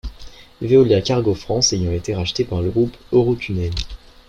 Veolia 0.61 0.99
Cargo 0.99 1.35
France 1.35 1.73
ayant 1.73 1.91
été 1.91 2.15
rachetée 2.15 2.43
par 2.43 2.63
le 2.63 2.71
groupe 2.71 2.97
Eurotunnel. 3.11 3.71